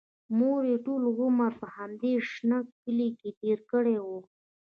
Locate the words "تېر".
3.41-3.59